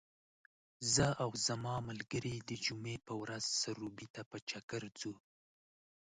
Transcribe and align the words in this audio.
زه 0.93 1.05
او 1.23 1.31
زما 1.47 1.75
ملګري 1.89 2.35
د 2.49 2.51
جمعې 2.65 2.97
په 3.07 3.13
ورځ 3.21 3.43
سروبي 3.61 4.07
ته 4.15 4.21
په 4.29 4.37
چکر 4.49 4.81
ځو. 4.99 5.13